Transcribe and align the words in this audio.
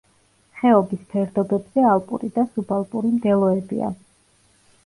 ხეობის 0.61 1.03
ფერდობებზე 1.11 1.85
ალპური 1.91 2.31
და 2.39 2.47
სუბალპური 2.55 3.15
მდელოებია. 3.19 3.93